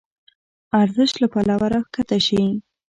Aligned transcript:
ارزش 0.81 1.11
له 1.21 1.27
پلوه 1.33 1.67
راکښته 1.73 2.17
شي. 2.27 2.41